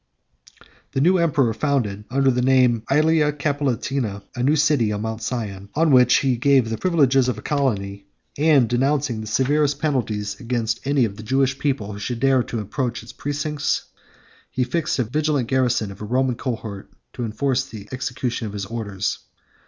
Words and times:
The 0.93 1.17
emperor 1.19 1.53
founded, 1.53 2.05
under 2.09 2.31
the 2.31 2.41
name 2.41 2.77
of 2.89 2.97
Ælia 2.97 3.31
Capitolina, 3.33 4.23
a 4.35 4.41
new 4.41 4.55
city 4.55 4.91
on 4.91 5.01
Mount 5.03 5.21
Sion, 5.21 5.69
20 5.75 5.91
to 5.91 5.93
which 5.93 6.15
he 6.21 6.37
gave 6.37 6.71
the 6.71 6.77
privileges 6.79 7.29
of 7.29 7.37
a 7.37 7.43
colony; 7.43 8.07
and 8.35 8.67
denouncing 8.67 9.21
the 9.21 9.27
severest 9.27 9.77
penalties 9.79 10.39
against 10.39 10.79
any 10.85 11.05
of 11.05 11.17
the 11.17 11.21
Jewish 11.21 11.59
people 11.59 11.93
who 11.93 11.99
should 11.99 12.19
dare 12.19 12.41
to 12.41 12.59
approach 12.61 13.03
its 13.03 13.13
precincts, 13.13 13.89
he 14.49 14.63
fixed 14.63 14.97
a 14.97 15.03
vigilant 15.03 15.47
garrison 15.47 15.91
of 15.91 16.01
a 16.01 16.05
Roman 16.05 16.33
cohort 16.33 16.89
to 17.13 17.23
enforce 17.23 17.65
the 17.65 17.87
execution 17.91 18.47
of 18.47 18.53
his 18.53 18.65
orders. 18.65 19.19